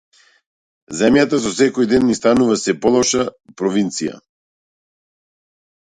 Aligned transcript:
Земјата 1.01 1.39
со 1.43 1.51
секој 1.57 1.89
ден 1.91 2.07
ни 2.11 2.17
станува 2.21 2.57
сѐ 2.63 2.77
полоша 2.87 3.29
провинција. 3.63 4.19